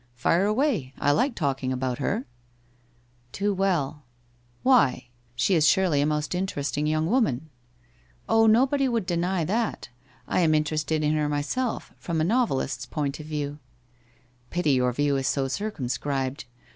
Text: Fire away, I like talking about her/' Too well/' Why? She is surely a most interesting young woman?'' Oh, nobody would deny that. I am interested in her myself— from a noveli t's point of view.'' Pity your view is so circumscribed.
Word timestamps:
Fire 0.15 0.45
away, 0.45 0.95
I 0.97 1.11
like 1.11 1.35
talking 1.35 1.71
about 1.71 1.99
her/' 1.99 2.25
Too 3.31 3.53
well/' 3.53 4.01
Why? 4.63 5.09
She 5.35 5.53
is 5.53 5.67
surely 5.67 6.01
a 6.01 6.07
most 6.07 6.33
interesting 6.33 6.87
young 6.87 7.05
woman?'' 7.05 7.51
Oh, 8.27 8.47
nobody 8.47 8.87
would 8.89 9.05
deny 9.05 9.43
that. 9.45 9.89
I 10.27 10.39
am 10.39 10.55
interested 10.55 11.03
in 11.03 11.13
her 11.13 11.29
myself— 11.29 11.93
from 11.99 12.19
a 12.19 12.23
noveli 12.23 12.65
t's 12.65 12.87
point 12.87 13.19
of 13.19 13.27
view.'' 13.27 13.59
Pity 14.49 14.71
your 14.71 14.91
view 14.91 15.17
is 15.17 15.27
so 15.27 15.47
circumscribed. 15.47 16.45